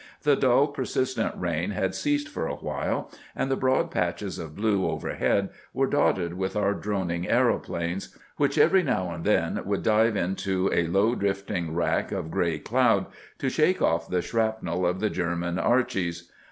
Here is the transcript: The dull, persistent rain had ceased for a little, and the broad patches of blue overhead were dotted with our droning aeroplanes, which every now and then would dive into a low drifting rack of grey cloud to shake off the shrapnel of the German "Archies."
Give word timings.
The 0.23 0.35
dull, 0.35 0.65
persistent 0.69 1.35
rain 1.37 1.69
had 1.69 1.93
ceased 1.93 2.27
for 2.27 2.47
a 2.47 2.55
little, 2.55 3.11
and 3.35 3.51
the 3.51 3.55
broad 3.55 3.91
patches 3.91 4.39
of 4.39 4.55
blue 4.55 4.87
overhead 4.89 5.49
were 5.75 5.85
dotted 5.85 6.33
with 6.33 6.55
our 6.55 6.73
droning 6.73 7.29
aeroplanes, 7.29 8.17
which 8.35 8.57
every 8.57 8.81
now 8.81 9.11
and 9.11 9.23
then 9.23 9.61
would 9.63 9.83
dive 9.83 10.15
into 10.15 10.71
a 10.73 10.87
low 10.87 11.13
drifting 11.13 11.75
rack 11.75 12.11
of 12.11 12.31
grey 12.31 12.57
cloud 12.57 13.05
to 13.37 13.47
shake 13.47 13.79
off 13.83 14.07
the 14.09 14.23
shrapnel 14.23 14.87
of 14.87 15.01
the 15.01 15.09
German 15.11 15.59
"Archies." 15.59 16.31